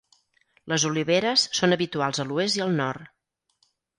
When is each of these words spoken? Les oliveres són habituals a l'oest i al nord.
Les 0.71 0.85
oliveres 0.89 1.43
són 1.59 1.77
habituals 1.77 2.23
a 2.23 2.27
l'oest 2.31 2.59
i 2.61 2.65
al 2.65 2.75
nord. 2.83 3.13